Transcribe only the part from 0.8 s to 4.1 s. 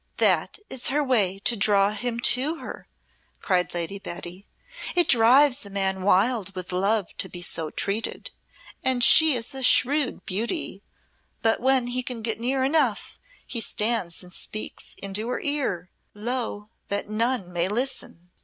her way to draw him to her," cried Lady